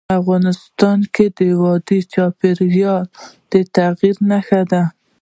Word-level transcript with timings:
افغانستان 0.19 0.99
کې 1.13 1.25
وادي 1.61 1.99
د 2.03 2.09
چاپېریال 2.13 3.05
د 3.51 3.53
تغیر 3.75 4.15
نښه 4.29 4.61
ده. 4.71 4.83